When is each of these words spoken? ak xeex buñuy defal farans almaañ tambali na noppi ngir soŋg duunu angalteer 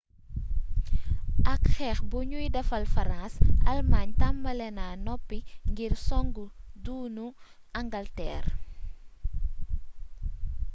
ak 1.53 1.61
xeex 1.75 1.97
buñuy 2.11 2.47
defal 2.55 2.83
farans 2.93 3.33
almaañ 3.71 4.09
tambali 4.19 4.69
na 4.77 4.85
noppi 5.07 5.39
ngir 5.69 5.93
soŋg 6.07 6.35
duunu 6.83 7.27
angalteer 7.79 8.45